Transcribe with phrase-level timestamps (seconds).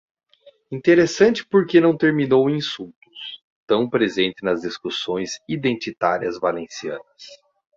[0.71, 7.27] Interessante porque não terminou em insultos, tão presente nas discussões identitárias valencianas.